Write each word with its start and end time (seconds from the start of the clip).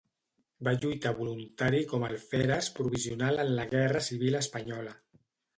Va 0.67 0.71
lluitar 0.85 1.11
voluntari 1.19 1.83
com 1.93 2.05
a 2.07 2.11
alferes 2.15 2.71
provisional 2.79 3.45
en 3.45 3.55
la 3.61 3.69
Guerra 3.75 4.03
Civil 4.11 4.43
Espanyola. 4.45 4.99